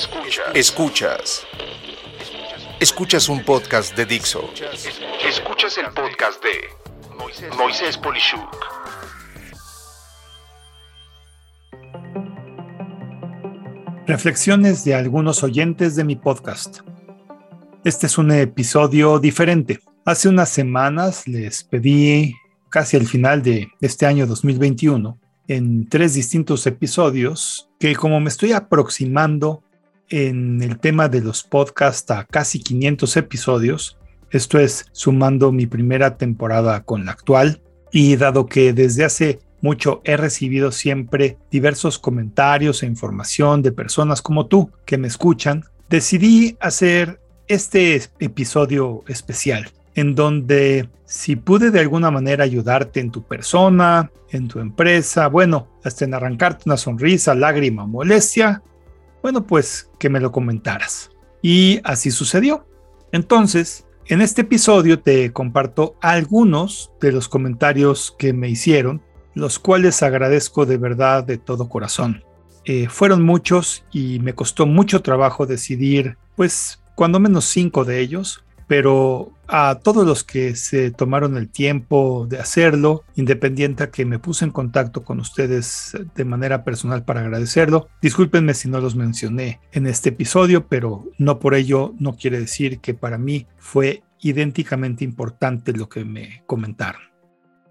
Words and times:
Escuchas. 0.00 0.46
Escuchas. 0.54 1.46
Escuchas 2.80 3.28
un 3.28 3.44
podcast 3.44 3.94
de 3.94 4.06
Dixo. 4.06 4.48
Escuchas 5.28 5.76
el 5.76 5.92
podcast 5.92 6.42
de 6.42 7.54
Moisés 7.58 7.98
Polishuk. 7.98 8.50
Reflexiones 14.06 14.84
de 14.86 14.94
algunos 14.94 15.42
oyentes 15.42 15.96
de 15.96 16.04
mi 16.04 16.16
podcast. 16.16 16.78
Este 17.84 18.06
es 18.06 18.16
un 18.16 18.32
episodio 18.32 19.18
diferente. 19.18 19.80
Hace 20.06 20.30
unas 20.30 20.48
semanas 20.48 21.28
les 21.28 21.62
pedí, 21.62 22.34
casi 22.70 22.96
al 22.96 23.06
final 23.06 23.42
de 23.42 23.68
este 23.82 24.06
año 24.06 24.26
2021, 24.26 25.18
en 25.46 25.86
tres 25.90 26.14
distintos 26.14 26.66
episodios, 26.66 27.68
que 27.78 27.94
como 27.94 28.18
me 28.18 28.30
estoy 28.30 28.52
aproximando 28.52 29.62
en 30.10 30.62
el 30.62 30.78
tema 30.78 31.08
de 31.08 31.20
los 31.20 31.42
podcasts 31.42 32.10
a 32.10 32.24
casi 32.24 32.60
500 32.60 33.16
episodios, 33.16 33.98
esto 34.30 34.58
es 34.58 34.86
sumando 34.92 35.52
mi 35.52 35.66
primera 35.66 36.16
temporada 36.16 36.82
con 36.84 37.04
la 37.06 37.12
actual, 37.12 37.62
y 37.92 38.16
dado 38.16 38.46
que 38.46 38.72
desde 38.72 39.04
hace 39.04 39.38
mucho 39.60 40.00
he 40.04 40.16
recibido 40.16 40.72
siempre 40.72 41.38
diversos 41.50 41.98
comentarios 41.98 42.82
e 42.82 42.86
información 42.86 43.62
de 43.62 43.72
personas 43.72 44.22
como 44.22 44.46
tú 44.46 44.70
que 44.84 44.98
me 44.98 45.08
escuchan, 45.08 45.64
decidí 45.88 46.56
hacer 46.60 47.20
este 47.48 48.00
episodio 48.20 49.02
especial 49.08 49.70
en 49.94 50.14
donde 50.14 50.88
si 51.04 51.36
pude 51.36 51.70
de 51.70 51.80
alguna 51.80 52.10
manera 52.10 52.44
ayudarte 52.44 53.00
en 53.00 53.10
tu 53.10 53.22
persona, 53.24 54.10
en 54.30 54.46
tu 54.46 54.60
empresa, 54.60 55.26
bueno, 55.26 55.68
hasta 55.82 56.04
en 56.04 56.14
arrancarte 56.14 56.64
una 56.66 56.76
sonrisa, 56.76 57.34
lágrima, 57.34 57.86
molestia, 57.86 58.62
bueno, 59.22 59.46
pues 59.46 59.90
que 59.98 60.08
me 60.08 60.20
lo 60.20 60.32
comentaras. 60.32 61.10
Y 61.42 61.80
así 61.84 62.10
sucedió. 62.10 62.66
Entonces, 63.12 63.86
en 64.06 64.20
este 64.20 64.42
episodio 64.42 65.00
te 65.00 65.32
comparto 65.32 65.96
algunos 66.00 66.90
de 67.00 67.12
los 67.12 67.28
comentarios 67.28 68.14
que 68.18 68.32
me 68.32 68.48
hicieron, 68.48 69.02
los 69.34 69.58
cuales 69.58 70.02
agradezco 70.02 70.66
de 70.66 70.76
verdad 70.76 71.24
de 71.24 71.38
todo 71.38 71.68
corazón. 71.68 72.24
Eh, 72.64 72.88
fueron 72.88 73.22
muchos 73.22 73.84
y 73.92 74.18
me 74.18 74.34
costó 74.34 74.66
mucho 74.66 75.02
trabajo 75.02 75.46
decidir, 75.46 76.18
pues, 76.36 76.82
cuando 76.94 77.20
menos 77.20 77.46
cinco 77.46 77.84
de 77.84 78.00
ellos, 78.00 78.44
pero 78.70 79.32
a 79.48 79.80
todos 79.82 80.06
los 80.06 80.22
que 80.22 80.54
se 80.54 80.92
tomaron 80.92 81.36
el 81.36 81.48
tiempo 81.48 82.28
de 82.30 82.38
hacerlo, 82.38 83.02
independiente 83.16 83.82
a 83.82 83.90
que 83.90 84.04
me 84.04 84.20
puse 84.20 84.44
en 84.44 84.52
contacto 84.52 85.02
con 85.02 85.18
ustedes 85.18 85.98
de 86.14 86.24
manera 86.24 86.62
personal 86.62 87.04
para 87.04 87.22
agradecerlo. 87.22 87.88
Discúlpenme 88.00 88.54
si 88.54 88.68
no 88.68 88.80
los 88.80 88.94
mencioné 88.94 89.58
en 89.72 89.88
este 89.88 90.10
episodio, 90.10 90.68
pero 90.68 91.04
no 91.18 91.40
por 91.40 91.56
ello 91.56 91.96
no 91.98 92.14
quiere 92.14 92.38
decir 92.38 92.78
que 92.78 92.94
para 92.94 93.18
mí 93.18 93.48
fue 93.58 94.04
idénticamente 94.20 95.02
importante 95.02 95.72
lo 95.72 95.88
que 95.88 96.04
me 96.04 96.44
comentaron. 96.46 97.02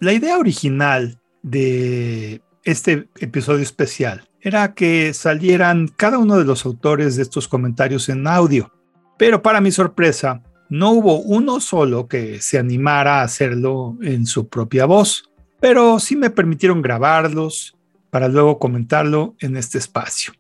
La 0.02 0.12
idea 0.12 0.38
original 0.38 1.18
de 1.44 2.42
este 2.66 3.08
episodio 3.22 3.64
especial 3.64 4.28
era 4.42 4.74
que 4.74 5.14
salieran 5.14 5.88
cada 5.88 6.18
uno 6.18 6.38
de 6.38 6.44
los 6.44 6.66
autores 6.66 7.16
de 7.16 7.24
estos 7.24 7.48
comentarios 7.48 8.10
en 8.10 8.28
audio, 8.28 8.74
pero 9.18 9.42
para 9.42 9.62
mi 9.62 9.72
sorpresa, 9.72 10.44
no 10.70 10.92
hubo 10.92 11.20
uno 11.20 11.60
solo 11.60 12.08
que 12.08 12.42
se 12.42 12.60
animara 12.60 13.20
a 13.20 13.24
hacerlo 13.24 13.98
en 14.02 14.26
su 14.26 14.48
propia 14.48 14.86
voz, 14.86 15.30
pero 15.60 16.00
sí 16.00 16.16
me 16.16 16.30
permitieron 16.30 16.82
grabarlos 16.82 17.76
para 18.12 18.28
luego 18.28 18.60
comentarlo 18.60 19.36
en 19.40 19.58
este 19.58 19.80
espacio. 19.80 20.34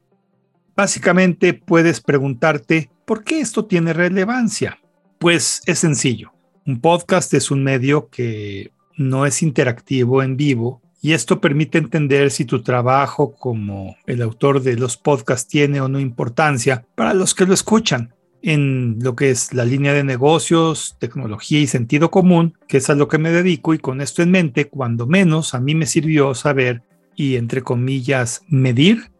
Básicamente 0.75 1.53
puedes 1.53 1.99
preguntarte, 1.99 2.89
¿por 3.05 3.23
qué 3.23 3.41
esto 3.41 3.65
tiene 3.65 3.91
relevancia? 3.91 4.79
Pues 5.17 5.61
es 5.65 5.79
sencillo. 5.79 6.31
Un 6.65 6.79
podcast 6.79 7.33
es 7.33 7.51
un 7.51 7.63
medio 7.63 8.09
que 8.09 8.71
no 8.95 9.25
es 9.25 9.41
interactivo 9.41 10.21
en 10.23 10.37
vivo 10.37 10.81
y 11.01 11.13
esto 11.13 11.41
permite 11.41 11.77
entender 11.77 12.29
si 12.29 12.45
tu 12.45 12.61
trabajo 12.61 13.33
como 13.33 13.95
el 14.05 14.21
autor 14.21 14.61
de 14.61 14.75
los 14.75 14.95
podcasts 14.95 15.47
tiene 15.47 15.81
o 15.81 15.87
no 15.87 15.99
importancia 15.99 16.85
para 16.95 17.13
los 17.13 17.33
que 17.33 17.45
lo 17.45 17.53
escuchan 17.53 18.13
en 18.41 18.97
lo 19.01 19.15
que 19.15 19.31
es 19.31 19.53
la 19.53 19.65
línea 19.65 19.93
de 19.93 20.03
negocios, 20.03 20.95
tecnología 20.99 21.59
y 21.59 21.67
sentido 21.67 22.09
común, 22.11 22.57
que 22.67 22.77
es 22.77 22.89
a 22.89 22.95
lo 22.95 23.07
que 23.07 23.17
me 23.17 23.31
dedico 23.31 23.73
y 23.73 23.79
con 23.79 24.01
esto 24.01 24.21
en 24.21 24.31
mente, 24.31 24.69
cuando 24.69 25.07
menos 25.07 25.53
a 25.53 25.59
mí 25.59 25.75
me 25.75 25.85
sirvió 25.85 26.33
saber 26.33 26.83
y 27.15 27.35
entre 27.35 27.61
comillas 27.61 28.41
medir 28.47 29.11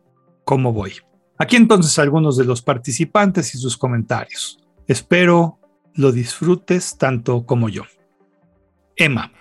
cómo 0.45 0.71
voy. 0.71 0.93
Aquí 1.37 1.55
entonces 1.55 1.97
algunos 1.99 2.37
de 2.37 2.45
los 2.45 2.61
participantes 2.61 3.55
y 3.55 3.57
sus 3.57 3.77
comentarios. 3.77 4.59
Espero 4.87 5.59
lo 5.93 6.11
disfrutes 6.11 6.97
tanto 6.97 7.45
como 7.45 7.69
yo. 7.69 7.83
Emma. 8.95 9.31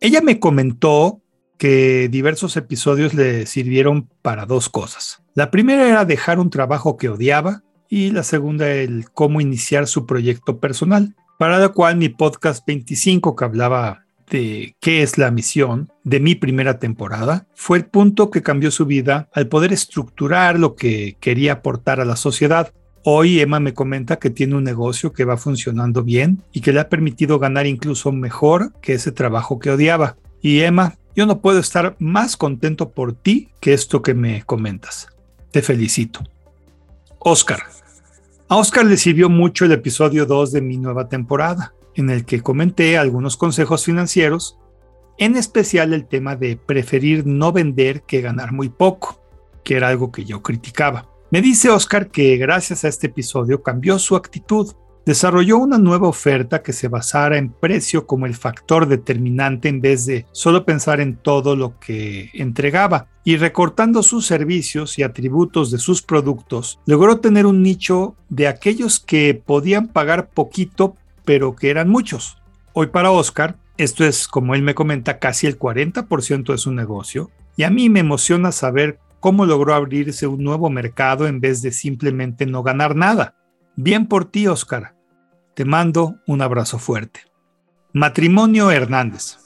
Ella 0.00 0.20
me 0.20 0.38
comentó 0.38 1.20
que 1.58 2.08
diversos 2.08 2.56
episodios 2.56 3.14
le 3.14 3.46
sirvieron 3.46 4.08
para 4.22 4.46
dos 4.46 4.68
cosas. 4.68 5.22
La 5.34 5.50
primera 5.50 5.88
era 5.88 6.04
dejar 6.04 6.38
un 6.38 6.50
trabajo 6.50 6.96
que 6.96 7.08
odiaba 7.08 7.62
y 7.94 8.10
la 8.10 8.24
segunda 8.24 8.68
el 8.72 9.08
cómo 9.10 9.40
iniciar 9.40 9.86
su 9.86 10.04
proyecto 10.04 10.58
personal, 10.58 11.14
para 11.38 11.60
la 11.60 11.68
cual 11.68 11.96
mi 11.96 12.08
podcast 12.08 12.66
25 12.66 13.36
que 13.36 13.44
hablaba 13.44 14.04
de 14.28 14.74
qué 14.80 15.04
es 15.04 15.16
la 15.16 15.30
misión 15.30 15.92
de 16.02 16.18
mi 16.18 16.34
primera 16.34 16.80
temporada 16.80 17.46
fue 17.54 17.78
el 17.78 17.84
punto 17.84 18.32
que 18.32 18.42
cambió 18.42 18.72
su 18.72 18.84
vida 18.84 19.28
al 19.32 19.46
poder 19.46 19.72
estructurar 19.72 20.58
lo 20.58 20.74
que 20.74 21.16
quería 21.20 21.52
aportar 21.52 22.00
a 22.00 22.04
la 22.04 22.16
sociedad. 22.16 22.72
Hoy 23.04 23.38
Emma 23.38 23.60
me 23.60 23.74
comenta 23.74 24.18
que 24.18 24.30
tiene 24.30 24.56
un 24.56 24.64
negocio 24.64 25.12
que 25.12 25.24
va 25.24 25.36
funcionando 25.36 26.02
bien 26.02 26.42
y 26.50 26.62
que 26.62 26.72
le 26.72 26.80
ha 26.80 26.88
permitido 26.88 27.38
ganar 27.38 27.68
incluso 27.68 28.10
mejor 28.10 28.72
que 28.80 28.94
ese 28.94 29.12
trabajo 29.12 29.60
que 29.60 29.70
odiaba. 29.70 30.16
Y 30.42 30.62
Emma, 30.62 30.96
yo 31.14 31.26
no 31.26 31.40
puedo 31.40 31.60
estar 31.60 31.94
más 32.00 32.36
contento 32.36 32.90
por 32.90 33.12
ti 33.12 33.50
que 33.60 33.72
esto 33.72 34.02
que 34.02 34.14
me 34.14 34.42
comentas. 34.42 35.06
Te 35.52 35.62
felicito. 35.62 36.24
Oscar. 37.20 37.62
A 38.46 38.58
Oscar 38.58 38.84
le 38.84 38.98
sirvió 38.98 39.30
mucho 39.30 39.64
el 39.64 39.72
episodio 39.72 40.26
2 40.26 40.52
de 40.52 40.60
mi 40.60 40.76
nueva 40.76 41.08
temporada, 41.08 41.72
en 41.94 42.10
el 42.10 42.26
que 42.26 42.42
comenté 42.42 42.98
algunos 42.98 43.38
consejos 43.38 43.86
financieros, 43.86 44.58
en 45.16 45.36
especial 45.36 45.94
el 45.94 46.06
tema 46.06 46.36
de 46.36 46.58
preferir 46.58 47.26
no 47.26 47.52
vender 47.52 48.02
que 48.02 48.20
ganar 48.20 48.52
muy 48.52 48.68
poco, 48.68 49.18
que 49.64 49.76
era 49.76 49.88
algo 49.88 50.12
que 50.12 50.26
yo 50.26 50.42
criticaba. 50.42 51.08
Me 51.30 51.40
dice 51.40 51.70
Oscar 51.70 52.10
que 52.10 52.36
gracias 52.36 52.84
a 52.84 52.88
este 52.88 53.06
episodio 53.06 53.62
cambió 53.62 53.98
su 53.98 54.14
actitud 54.14 54.74
desarrolló 55.06 55.58
una 55.58 55.78
nueva 55.78 56.08
oferta 56.08 56.62
que 56.62 56.72
se 56.72 56.88
basara 56.88 57.36
en 57.36 57.50
precio 57.50 58.06
como 58.06 58.26
el 58.26 58.34
factor 58.34 58.86
determinante 58.86 59.68
en 59.68 59.80
vez 59.80 60.06
de 60.06 60.26
solo 60.32 60.64
pensar 60.64 61.00
en 61.00 61.16
todo 61.16 61.56
lo 61.56 61.78
que 61.78 62.30
entregaba. 62.34 63.08
Y 63.24 63.36
recortando 63.36 64.02
sus 64.02 64.26
servicios 64.26 64.98
y 64.98 65.02
atributos 65.02 65.70
de 65.70 65.78
sus 65.78 66.02
productos, 66.02 66.78
logró 66.86 67.20
tener 67.20 67.46
un 67.46 67.62
nicho 67.62 68.16
de 68.28 68.48
aquellos 68.48 69.00
que 69.00 69.34
podían 69.34 69.88
pagar 69.88 70.28
poquito, 70.28 70.96
pero 71.24 71.56
que 71.56 71.70
eran 71.70 71.88
muchos. 71.88 72.38
Hoy 72.74 72.88
para 72.88 73.10
Oscar, 73.10 73.56
esto 73.78 74.04
es, 74.04 74.28
como 74.28 74.54
él 74.54 74.62
me 74.62 74.74
comenta, 74.74 75.18
casi 75.18 75.46
el 75.46 75.58
40% 75.58 76.52
de 76.52 76.58
su 76.58 76.72
negocio, 76.72 77.30
y 77.56 77.62
a 77.62 77.70
mí 77.70 77.88
me 77.88 78.00
emociona 78.00 78.52
saber 78.52 78.98
cómo 79.20 79.46
logró 79.46 79.74
abrirse 79.74 80.26
un 80.26 80.44
nuevo 80.44 80.68
mercado 80.68 81.26
en 81.26 81.40
vez 81.40 81.62
de 81.62 81.72
simplemente 81.72 82.44
no 82.44 82.62
ganar 82.62 82.94
nada. 82.94 83.36
Bien 83.76 84.06
por 84.06 84.26
ti, 84.26 84.46
Oscar. 84.46 84.93
Te 85.54 85.64
mando 85.64 86.16
un 86.26 86.42
abrazo 86.42 86.80
fuerte. 86.80 87.20
Matrimonio 87.92 88.72
Hernández. 88.72 89.38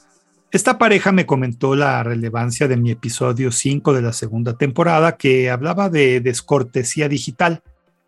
Esta 0.51 0.79
pareja 0.79 1.11
me 1.11 1.27
comentó 1.27 1.75
la 1.75 2.01
relevancia 2.01 2.67
de 2.67 2.77
mi 2.77 2.89
episodio 2.89 3.51
5 3.51 3.93
de 3.93 4.01
la 4.01 4.11
segunda 4.11 4.57
temporada 4.57 5.17
que 5.17 5.51
hablaba 5.51 5.89
de 5.89 6.19
descortesía 6.19 7.07
digital. 7.07 7.61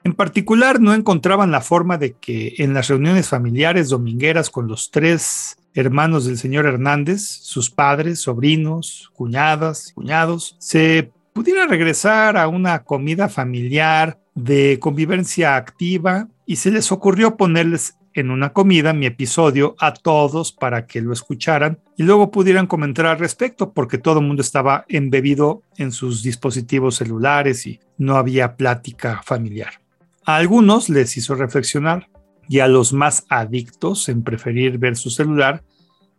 En 0.03 0.13
particular, 0.13 0.81
no 0.81 0.95
encontraban 0.95 1.51
la 1.51 1.61
forma 1.61 1.99
de 1.99 2.13
que 2.13 2.55
en 2.57 2.73
las 2.73 2.87
reuniones 2.87 3.29
familiares 3.29 3.89
domingueras 3.89 4.49
con 4.49 4.67
los 4.67 4.89
tres 4.89 5.57
hermanos 5.75 6.25
del 6.25 6.39
señor 6.39 6.65
Hernández, 6.65 7.21
sus 7.21 7.69
padres, 7.69 8.21
sobrinos, 8.21 9.11
cuñadas, 9.13 9.91
cuñados, 9.93 10.55
se 10.57 11.11
pudiera 11.33 11.67
regresar 11.67 12.35
a 12.35 12.47
una 12.47 12.83
comida 12.83 13.29
familiar 13.29 14.19
de 14.33 14.79
convivencia 14.79 15.55
activa 15.55 16.27
y 16.51 16.57
se 16.57 16.69
les 16.69 16.91
ocurrió 16.91 17.37
ponerles 17.37 17.95
en 18.13 18.29
una 18.29 18.51
comida 18.51 18.91
mi 18.91 19.05
episodio 19.05 19.73
a 19.79 19.93
todos 19.93 20.51
para 20.51 20.85
que 20.85 20.99
lo 20.99 21.13
escucharan 21.13 21.79
y 21.95 22.03
luego 22.03 22.29
pudieran 22.29 22.67
comentar 22.67 23.05
al 23.05 23.19
respecto 23.19 23.71
porque 23.71 23.97
todo 23.97 24.19
el 24.19 24.25
mundo 24.25 24.41
estaba 24.41 24.83
embebido 24.89 25.63
en 25.77 25.93
sus 25.93 26.23
dispositivos 26.23 26.95
celulares 26.95 27.65
y 27.67 27.79
no 27.97 28.17
había 28.17 28.57
plática 28.57 29.21
familiar. 29.23 29.79
A 30.25 30.35
algunos 30.35 30.89
les 30.89 31.15
hizo 31.15 31.35
reflexionar 31.35 32.09
y 32.49 32.59
a 32.59 32.67
los 32.67 32.91
más 32.91 33.25
adictos 33.29 34.09
en 34.09 34.21
preferir 34.21 34.77
ver 34.77 34.97
su 34.97 35.09
celular, 35.09 35.63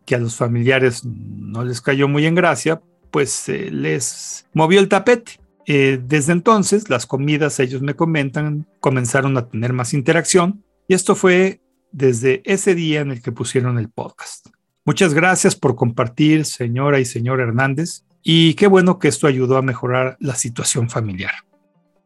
que 0.07 0.15
a 0.15 0.19
los 0.19 0.37
familiares 0.37 1.05
no 1.05 1.63
les 1.63 1.83
cayó 1.83 2.09
muy 2.09 2.25
en 2.25 2.37
gracia, 2.37 2.81
pues 3.11 3.49
les 3.49 4.47
movió 4.55 4.81
el 4.81 4.89
tapete. 4.89 5.42
Eh, 5.67 6.01
desde 6.03 6.33
entonces, 6.33 6.91
las 6.91 7.07
comidas, 7.07 7.61
ellos 7.61 7.83
me 7.83 7.95
comentan, 7.95 8.67
comenzaron 8.81 9.37
a 9.37 9.49
tener 9.49 9.73
más 9.73 9.95
interacción 9.95 10.65
y 10.89 10.95
esto 10.95 11.15
fue 11.15 11.61
desde 11.93 12.43
ese 12.45 12.75
día 12.75 13.01
en 13.01 13.11
el 13.11 13.23
que 13.23 13.33
pusieron 13.33 13.79
el 13.79 13.89
podcast. 13.89 14.49
Muchas 14.85 15.15
gracias 15.15 15.55
por 15.55 15.77
compartir, 15.77 16.45
señora 16.45 16.99
y 16.99 17.05
señor 17.05 17.41
Hernández, 17.41 18.05
y 18.23 18.55
qué 18.55 18.67
bueno 18.67 18.99
que 18.99 19.09
esto 19.09 19.27
ayudó 19.27 19.57
a 19.57 19.63
mejorar 19.63 20.17
la 20.21 20.35
situación 20.35 20.91
familiar. 20.91 21.35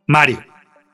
Mario. 0.07 0.45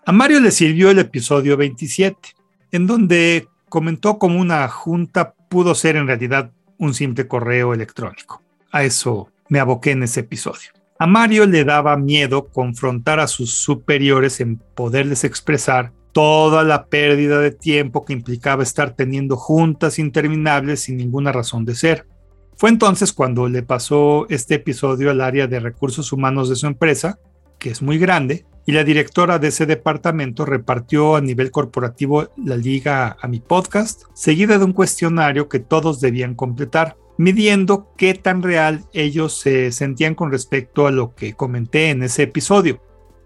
A 0.04 0.12
Mario 0.12 0.40
le 0.40 0.50
sirvió 0.50 0.90
el 0.90 0.98
episodio 0.98 1.56
27, 1.56 2.30
en 2.72 2.86
donde 2.86 3.48
comentó 3.68 4.18
cómo 4.18 4.40
una 4.40 4.68
junta 4.68 5.34
pudo 5.48 5.74
ser 5.74 5.96
en 5.96 6.06
realidad 6.06 6.52
un 6.78 6.94
simple 6.94 7.26
correo 7.28 7.72
electrónico. 7.72 8.42
A 8.70 8.84
eso 8.84 9.30
me 9.48 9.60
aboqué 9.60 9.92
en 9.92 10.02
ese 10.02 10.20
episodio. 10.20 10.70
A 11.02 11.06
Mario 11.08 11.46
le 11.46 11.64
daba 11.64 11.96
miedo 11.96 12.46
confrontar 12.46 13.18
a 13.18 13.26
sus 13.26 13.54
superiores 13.54 14.40
en 14.40 14.58
poderles 14.58 15.24
expresar 15.24 15.92
toda 16.12 16.62
la 16.62 16.86
pérdida 16.86 17.40
de 17.40 17.50
tiempo 17.50 18.04
que 18.04 18.12
implicaba 18.12 18.62
estar 18.62 18.94
teniendo 18.94 19.36
juntas 19.36 19.98
interminables 19.98 20.82
sin 20.82 20.98
ninguna 20.98 21.32
razón 21.32 21.64
de 21.64 21.74
ser. 21.74 22.06
Fue 22.56 22.70
entonces 22.70 23.12
cuando 23.12 23.48
le 23.48 23.64
pasó 23.64 24.28
este 24.28 24.54
episodio 24.54 25.10
al 25.10 25.22
área 25.22 25.48
de 25.48 25.58
recursos 25.58 26.12
humanos 26.12 26.48
de 26.48 26.54
su 26.54 26.68
empresa, 26.68 27.18
que 27.58 27.70
es 27.70 27.82
muy 27.82 27.98
grande, 27.98 28.46
y 28.64 28.70
la 28.70 28.84
directora 28.84 29.40
de 29.40 29.48
ese 29.48 29.66
departamento 29.66 30.44
repartió 30.44 31.16
a 31.16 31.20
nivel 31.20 31.50
corporativo 31.50 32.28
la 32.36 32.56
liga 32.56 33.16
a 33.20 33.26
mi 33.26 33.40
podcast, 33.40 34.04
seguida 34.14 34.56
de 34.56 34.66
un 34.66 34.72
cuestionario 34.72 35.48
que 35.48 35.58
todos 35.58 36.00
debían 36.00 36.36
completar, 36.36 36.96
midiendo 37.18 37.92
qué 37.96 38.14
tan 38.14 38.42
real 38.42 38.84
ellos 38.92 39.38
se 39.38 39.72
sentían 39.72 40.14
con 40.14 40.30
respecto 40.30 40.86
a 40.86 40.90
lo 40.90 41.14
que 41.14 41.34
comenté 41.34 41.90
en 41.90 42.02
ese 42.02 42.24
episodio. 42.24 42.80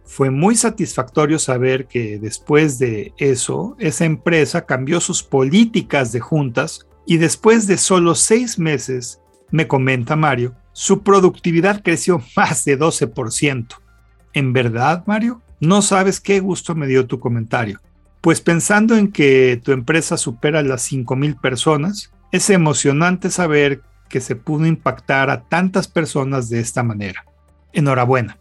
Fue 0.04 0.30
muy 0.30 0.54
satisfactorio 0.54 1.38
saber 1.38 1.86
que 1.86 2.18
después 2.18 2.78
de 2.78 3.12
eso, 3.18 3.76
esa 3.78 4.04
empresa 4.04 4.66
cambió 4.66 5.00
sus 5.00 5.22
políticas 5.22 6.12
de 6.12 6.20
juntas 6.20 6.86
y 7.06 7.16
después 7.16 7.66
de 7.66 7.76
solo 7.76 8.14
seis 8.14 8.58
meses, 8.58 9.20
me 9.50 9.66
comenta 9.66 10.16
Mario, 10.16 10.54
su 10.72 11.02
productividad 11.02 11.82
creció 11.82 12.22
más 12.36 12.64
de 12.64 12.78
12%. 12.78 13.66
¿En 14.32 14.52
verdad, 14.52 15.04
Mario? 15.06 15.42
No 15.60 15.80
sabes 15.80 16.20
qué 16.20 16.40
gusto 16.40 16.74
me 16.74 16.86
dio 16.86 17.06
tu 17.06 17.18
comentario. 17.18 17.80
Pues 18.20 18.40
pensando 18.40 18.96
en 18.96 19.10
que 19.10 19.60
tu 19.62 19.72
empresa 19.72 20.16
supera 20.16 20.62
las 20.62 20.92
5.000 20.92 21.40
personas, 21.40 22.12
es 22.36 22.50
emocionante 22.50 23.30
saber 23.30 23.82
que 24.08 24.20
se 24.20 24.36
pudo 24.36 24.66
impactar 24.66 25.30
a 25.30 25.42
tantas 25.42 25.88
personas 25.88 26.48
de 26.48 26.60
esta 26.60 26.82
manera. 26.82 27.24
Enhorabuena. 27.72 28.38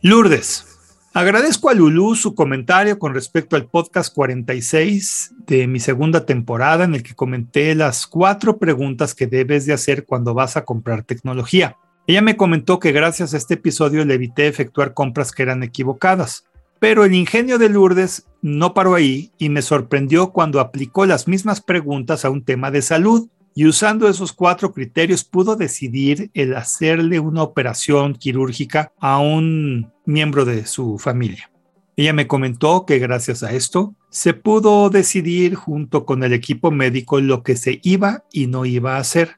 Lourdes, 0.00 0.72
Agradezco 1.14 1.68
a 1.68 1.74
Lulu 1.74 2.14
su 2.14 2.34
comentario 2.34 2.98
con 2.98 3.12
respecto 3.12 3.54
al 3.54 3.66
podcast 3.66 4.14
46 4.14 5.34
de 5.46 5.66
mi 5.66 5.78
segunda 5.78 6.24
temporada 6.24 6.84
en 6.84 6.94
el 6.94 7.02
que 7.02 7.14
comenté 7.14 7.74
las 7.74 8.06
cuatro 8.06 8.56
preguntas 8.56 9.14
que 9.14 9.26
debes 9.26 9.66
de 9.66 9.74
hacer 9.74 10.06
cuando 10.06 10.32
vas 10.32 10.56
a 10.56 10.64
comprar 10.64 11.02
tecnología. 11.02 11.76
Ella 12.06 12.22
me 12.22 12.38
comentó 12.38 12.78
que 12.78 12.92
gracias 12.92 13.34
a 13.34 13.36
este 13.36 13.54
episodio 13.54 14.06
le 14.06 14.14
evité 14.14 14.46
efectuar 14.46 14.94
compras 14.94 15.32
que 15.32 15.42
eran 15.42 15.62
equivocadas. 15.62 16.46
Pero 16.82 17.04
el 17.04 17.14
ingenio 17.14 17.58
de 17.58 17.68
Lourdes 17.68 18.26
no 18.40 18.74
paró 18.74 18.96
ahí 18.96 19.30
y 19.38 19.50
me 19.50 19.62
sorprendió 19.62 20.32
cuando 20.32 20.58
aplicó 20.58 21.06
las 21.06 21.28
mismas 21.28 21.60
preguntas 21.60 22.24
a 22.24 22.30
un 22.30 22.42
tema 22.42 22.72
de 22.72 22.82
salud 22.82 23.28
y 23.54 23.66
usando 23.66 24.08
esos 24.08 24.32
cuatro 24.32 24.72
criterios 24.72 25.22
pudo 25.22 25.54
decidir 25.54 26.32
el 26.34 26.56
hacerle 26.56 27.20
una 27.20 27.44
operación 27.44 28.14
quirúrgica 28.14 28.92
a 28.98 29.20
un 29.20 29.92
miembro 30.06 30.44
de 30.44 30.66
su 30.66 30.98
familia. 30.98 31.52
Ella 31.94 32.14
me 32.14 32.26
comentó 32.26 32.84
que 32.84 32.98
gracias 32.98 33.44
a 33.44 33.52
esto 33.52 33.94
se 34.10 34.34
pudo 34.34 34.90
decidir 34.90 35.54
junto 35.54 36.04
con 36.04 36.24
el 36.24 36.32
equipo 36.32 36.72
médico 36.72 37.20
lo 37.20 37.44
que 37.44 37.54
se 37.54 37.78
iba 37.84 38.24
y 38.32 38.48
no 38.48 38.64
iba 38.64 38.96
a 38.96 39.00
hacer. 39.00 39.36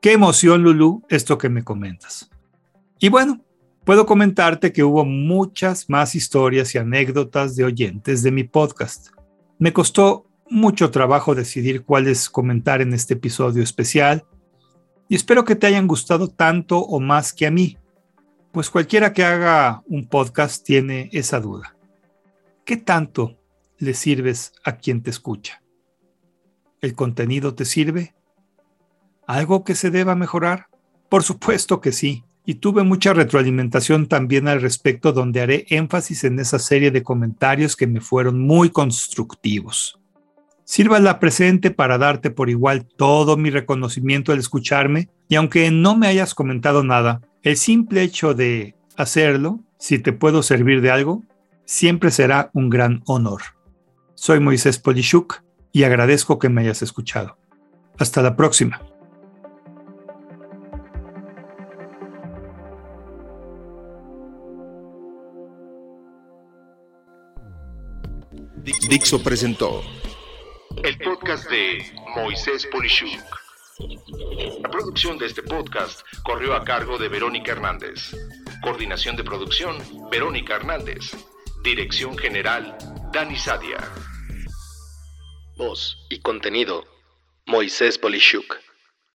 Qué 0.00 0.12
emoción, 0.12 0.62
Lulu, 0.62 1.02
esto 1.10 1.36
que 1.36 1.50
me 1.50 1.64
comentas. 1.64 2.30
Y 2.98 3.10
bueno, 3.10 3.44
puedo 3.88 4.04
comentarte 4.04 4.70
que 4.70 4.84
hubo 4.84 5.06
muchas 5.06 5.88
más 5.88 6.14
historias 6.14 6.74
y 6.74 6.78
anécdotas 6.78 7.56
de 7.56 7.64
oyentes 7.64 8.22
de 8.22 8.30
mi 8.30 8.44
podcast. 8.44 9.12
Me 9.58 9.72
costó 9.72 10.26
mucho 10.50 10.90
trabajo 10.90 11.34
decidir 11.34 11.84
cuáles 11.84 12.28
comentar 12.28 12.82
en 12.82 12.92
este 12.92 13.14
episodio 13.14 13.62
especial 13.62 14.26
y 15.08 15.14
espero 15.14 15.46
que 15.46 15.56
te 15.56 15.68
hayan 15.68 15.86
gustado 15.86 16.28
tanto 16.28 16.78
o 16.78 17.00
más 17.00 17.32
que 17.32 17.46
a 17.46 17.50
mí, 17.50 17.78
pues 18.52 18.68
cualquiera 18.68 19.14
que 19.14 19.24
haga 19.24 19.82
un 19.86 20.06
podcast 20.06 20.62
tiene 20.62 21.08
esa 21.14 21.40
duda. 21.40 21.74
¿Qué 22.66 22.76
tanto 22.76 23.38
le 23.78 23.94
sirves 23.94 24.52
a 24.64 24.76
quien 24.76 25.02
te 25.02 25.08
escucha? 25.08 25.62
¿El 26.82 26.94
contenido 26.94 27.54
te 27.54 27.64
sirve? 27.64 28.14
¿Algo 29.26 29.64
que 29.64 29.74
se 29.74 29.90
deba 29.90 30.14
mejorar? 30.14 30.66
Por 31.08 31.22
supuesto 31.22 31.80
que 31.80 31.92
sí, 31.92 32.22
y 32.48 32.54
tuve 32.54 32.82
mucha 32.82 33.12
retroalimentación 33.12 34.06
también 34.06 34.48
al 34.48 34.62
respecto 34.62 35.12
donde 35.12 35.42
haré 35.42 35.66
énfasis 35.68 36.24
en 36.24 36.40
esa 36.40 36.58
serie 36.58 36.90
de 36.90 37.02
comentarios 37.02 37.76
que 37.76 37.86
me 37.86 38.00
fueron 38.00 38.40
muy 38.40 38.70
constructivos. 38.70 40.00
Sírvala 40.64 41.20
presente 41.20 41.70
para 41.70 41.98
darte 41.98 42.30
por 42.30 42.48
igual 42.48 42.86
todo 42.86 43.36
mi 43.36 43.50
reconocimiento 43.50 44.32
al 44.32 44.38
escucharme 44.38 45.10
y 45.28 45.34
aunque 45.34 45.70
no 45.70 45.94
me 45.94 46.06
hayas 46.06 46.34
comentado 46.34 46.82
nada, 46.82 47.20
el 47.42 47.58
simple 47.58 48.00
hecho 48.00 48.32
de 48.32 48.74
hacerlo, 48.96 49.60
si 49.78 49.98
te 49.98 50.14
puedo 50.14 50.42
servir 50.42 50.80
de 50.80 50.90
algo, 50.90 51.24
siempre 51.66 52.10
será 52.10 52.48
un 52.54 52.70
gran 52.70 53.02
honor. 53.04 53.42
Soy 54.14 54.40
Moisés 54.40 54.78
Polishuk 54.78 55.42
y 55.70 55.82
agradezco 55.82 56.38
que 56.38 56.48
me 56.48 56.62
hayas 56.62 56.80
escuchado. 56.80 57.36
Hasta 57.98 58.22
la 58.22 58.36
próxima. 58.36 58.80
Dixo 68.88 69.22
presentó 69.22 69.84
el 70.82 70.98
podcast 70.98 71.50
de 71.50 71.84
Moisés 72.16 72.66
Polishuk. 72.72 73.22
La 74.62 74.70
producción 74.70 75.18
de 75.18 75.26
este 75.26 75.42
podcast 75.42 76.00
corrió 76.24 76.54
a 76.54 76.64
cargo 76.64 76.96
de 76.96 77.08
Verónica 77.08 77.52
Hernández. 77.52 78.16
Coordinación 78.62 79.14
de 79.16 79.24
producción, 79.24 79.76
Verónica 80.10 80.56
Hernández. 80.56 81.14
Dirección 81.62 82.16
general, 82.16 82.78
Dani 83.12 83.36
Sadia. 83.36 83.76
Voz 85.58 85.98
y 86.08 86.20
contenido, 86.20 86.86
Moisés 87.44 87.98
Polishuk. 87.98 88.56